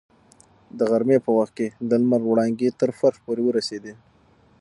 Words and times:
د 0.77 0.79
غرمې 0.91 1.17
په 1.25 1.31
وخت 1.37 1.53
کې 1.57 1.67
د 1.89 1.91
لمر 2.01 2.21
وړانګې 2.25 2.69
تر 2.79 2.89
فرش 2.99 3.17
پورې 3.25 3.41
ورسېدې. 3.45 3.93